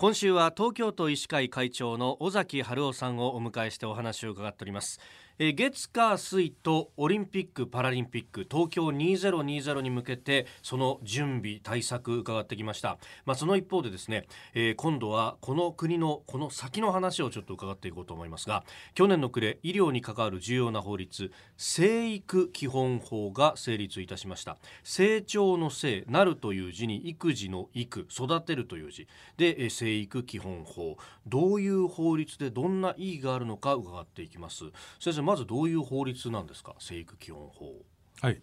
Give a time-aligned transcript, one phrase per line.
[0.00, 5.00] 今週は東京都医師会会長の尾崎春夫さんをお迎えしてお話を伺っております。
[5.38, 18.64] え月火水とオリンピック・パラリンピック東京2020に向けてその準備対策伺ってきました、まあ、その一方でですね、えー、今度はこの国のこの先の話をちょっと伺っていこうと思いますが
[18.94, 24.58] 去年の暮れ医療に関わる重要な法律生育基本法が成立いたしました。
[24.82, 29.06] 成長の生なるという字に育児の育育てるという字。
[29.36, 30.96] で生育基本法。
[31.26, 34.64] どういう法律でどんな意義があるのか伺っていきます。
[34.98, 36.74] 先生まずどういう法律なんですか？
[36.78, 37.74] 生育基本法。
[38.22, 38.40] はい、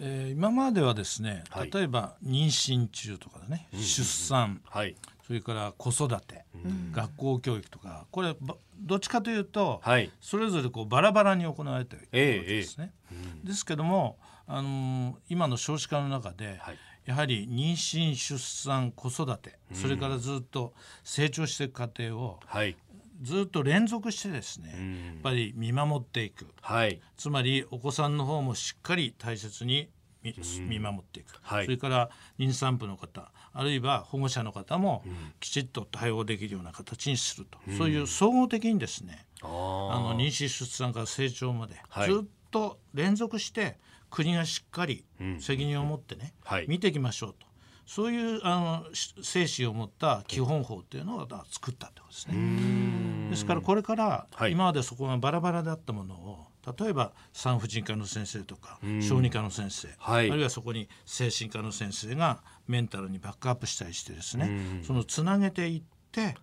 [0.00, 8.06] えー、今まではですね例えば妊娠中とかね、はい、出産、はい、それから子育て、うん、学校教育とか。
[8.10, 8.36] これ
[8.78, 12.92] どっちかというと、はい、それぞれこうバラバラに行われているわけですね。
[13.10, 16.78] えーえー、ですけども、あのー、今の少子化の中で、はい。
[17.06, 22.76] やはり妊娠出産子育て、それからずっと成長していく過程を、はい、
[23.24, 29.88] ずっと連続してですね、やっぱり見守っていく、はい、つまりお子さんの方もしっかり大切に
[30.22, 35.04] 見守っていく、はい、それから妊産婦の方あるいは保護者の方も
[35.40, 41.74] きちっと対応できるような形にすると、そういう総合的にですねあの妊娠出産から成長まで
[42.06, 43.78] ずっと連続して
[44.10, 45.04] 国がしっかり
[45.40, 47.46] 責任を持ってね、はい、見ていきましょうと
[47.86, 48.84] そういうあの
[49.22, 53.30] 精神を持った基本法っていうのを作ったってことですね。
[53.30, 56.46] ですからこれから今までそこがバラバラだったものを
[56.78, 66.36] 例えば産婦人科の先生とか小児科の先生、はい、あるいはそこに精神科の先生がメンタルにバックアップしたりしてですねそのつなげていって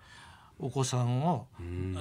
[0.59, 1.47] お子さんを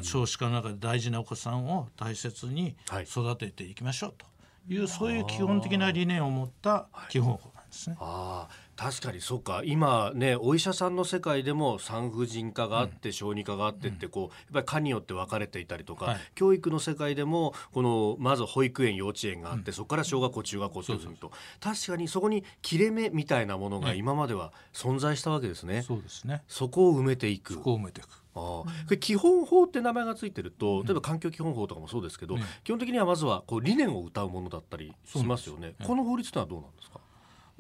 [0.03, 4.27] 少子化の中で大事なお子さんを大切に育てていきましょうと
[4.69, 7.97] いう、そういう基本的な理念を持った基本法ですね。
[7.99, 9.63] あ確かにそうか。
[9.65, 20.93] 今ねお医者さんの世界でも産婦人科があって、小児科があってってこうやっぱり科によって分かれていたりとか、はい、教育の世界でもこのまず保育園幼稚園があって、うん、そこから小学校中学校と。
[20.93, 25.83] いうふうにと確かにそこに切れ目みたいなものが今までは存在したわけですね。
[25.83, 26.43] そうですね。
[26.49, 27.55] そこを埋めていく。
[27.55, 28.09] そこを埋めていく。
[28.35, 35.75] あこれ基本法って名前がついてると例えば環境基本法とかもそうですけど、うん、基本的にはまずはこう理念を謳うものだったりしますよね。
[35.85, 37.00] この法律というのはどうなんですか？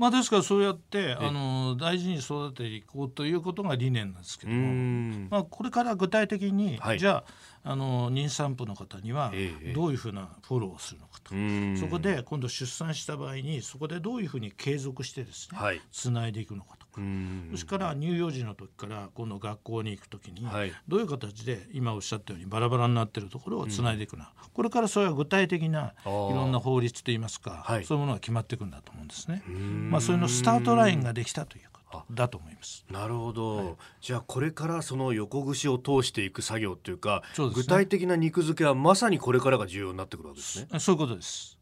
[0.00, 7.22] まあ、ですからそうやってあの大事に育てていこうということが理念なんですけども、まあ、これから具体的に、はい、じゃ
[7.59, 9.32] ああの妊産婦の方には
[9.74, 11.34] どういうふうなフォローをするのかと、
[11.78, 16.90] そこで今度出産した場合にそこでどういうふうに継続してですね、はい、つないでいくのかとか。
[16.92, 20.46] それから乳幼児の時から今度学校に行く時に、
[20.88, 29.42] どういう形で今おっしゃったようにバラバラになっているところをつないでいくな、これからそれは具体的ないろんな法律といいますか、そういうものが決まっていくんだと思うんですね。
[29.90, 31.79] まあ、それのスタートラインができたということ
[32.10, 32.84] だと思います。
[32.90, 40.78] なるほど、はい、じゃあこれからその横串を通していく作業というか、ね、具体的な肉付けはまさにこれからが重要になってくるわけですね。
[40.78, 41.56] そういうことです。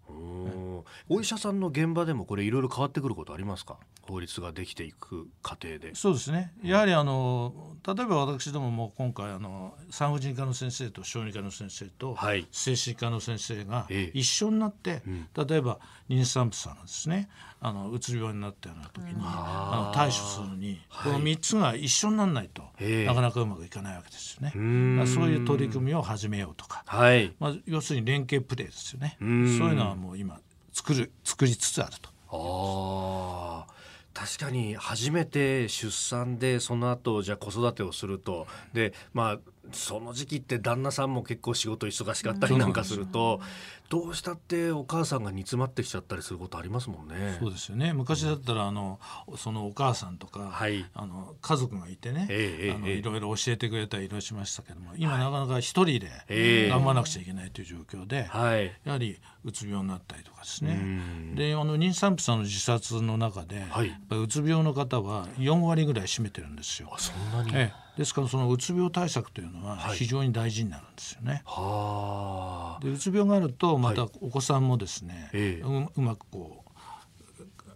[1.10, 3.76] お医者さんの現場でもこれいろいろ変わってくることありますか？
[4.00, 5.94] 法律ができていく過程で。
[5.94, 6.54] そうですね。
[6.62, 12.16] やはりあの例えば私どもも今回あの産婦人科の先生と小児科の先生と
[12.50, 15.02] 精神科の先生が一緒になって、
[15.36, 15.78] 例えば
[16.08, 17.28] 妊産婦さんがですね
[17.60, 22.62] あのうつ病になったような時にあの対処するのに、この3つが一緒にならないと
[23.06, 24.52] なかなかうまくいかないわけですよね。
[24.54, 27.34] まあ、そういう取り組みを始めようとか、はい。
[27.40, 29.16] まあ、要するに連携プレーですよね。
[29.20, 30.40] そういうのはもう今
[30.72, 32.10] 作る作りつつあると。
[32.30, 33.66] あ
[34.14, 38.46] 確かに初めて出産でその後じゃあ子育てをすると。
[38.72, 39.38] でまあ
[39.72, 43.40] その時期って旦那さんも結構仕事忙しかったりなんかすると、
[43.88, 47.38] どうしたってお母さんが煮詰まってきちゃったりすることありますもんね。
[47.40, 47.92] そうですよね。
[47.94, 49.00] 昔だったらあの
[49.36, 61.34] そのお母さんとか、はい、あの家族がいてね、えー、あのいろいろ教えてくれたりいろいろしましたけども、今なかなか一人で頑張らなくちゃいけないという状況で、はい、やはりうつ病になったりとかですね。
[61.34, 66.94] で、あの妊産婦さんの自殺の中で、はい、うつ病の方は4割ぐらい占めてるんですよ。
[66.98, 67.52] そんなに？
[67.54, 71.42] えーですからそのうつ病対策というのは非常に大事になるんですよね。
[71.44, 76.68] はい、でうつ病があるとまたお子さんもですね、はい、ううまくこう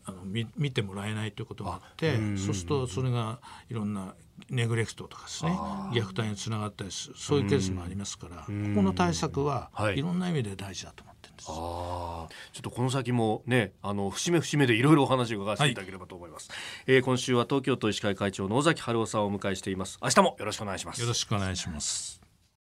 [0.05, 4.15] あの見見てもらえないということがあってそうするとそれがいろんな
[4.49, 5.51] ネグレクトとかですね
[5.93, 8.53] 虐待につながったりするそういうケースもありますからここ
[8.83, 10.01] の対策はい。
[10.01, 11.12] ろんな意味で大事だと思ってる
[11.43, 11.61] んです。
[11.61, 16.57] あちょっとこの先もねあの節目節目でいろいろお話を伺わせていただければと思います、は
[16.93, 19.99] い、えー、今週は東京都医師会会長の尾崎春夫さんをお迎えしています。
[20.03, 21.01] 明日もよろしくお願いします。
[21.01, 22.22] よろしくお願いします